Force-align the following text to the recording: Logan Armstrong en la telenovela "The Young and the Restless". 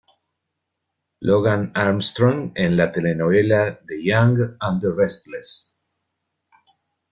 Logan 1.29 1.73
Armstrong 1.75 2.39
en 2.55 2.75
la 2.75 2.89
telenovela 2.91 3.79
"The 3.85 4.01
Young 4.01 4.57
and 4.59 4.81
the 4.81 4.91
Restless". 4.95 5.75